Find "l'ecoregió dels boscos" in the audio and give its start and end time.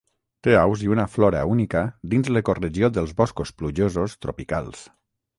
2.37-3.51